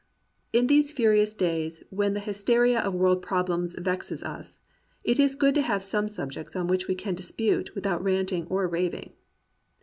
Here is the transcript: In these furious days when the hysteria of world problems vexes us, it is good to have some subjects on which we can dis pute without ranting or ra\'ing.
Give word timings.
In 0.51 0.65
these 0.65 0.91
furious 0.91 1.31
days 1.35 1.83
when 1.91 2.15
the 2.15 2.19
hysteria 2.21 2.79
of 2.79 2.95
world 2.95 3.21
problems 3.21 3.75
vexes 3.77 4.23
us, 4.23 4.57
it 5.03 5.19
is 5.19 5.35
good 5.35 5.53
to 5.53 5.61
have 5.61 5.83
some 5.83 6.07
subjects 6.07 6.55
on 6.55 6.65
which 6.65 6.87
we 6.87 6.95
can 6.95 7.13
dis 7.13 7.31
pute 7.31 7.75
without 7.75 8.01
ranting 8.03 8.47
or 8.47 8.67
ra\'ing. 8.67 9.11